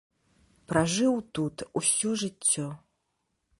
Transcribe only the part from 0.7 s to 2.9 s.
Пражыў тут усё жыццё.